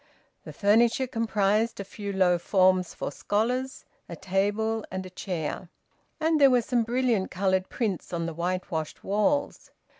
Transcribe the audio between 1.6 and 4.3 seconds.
a few low forms for scholars, a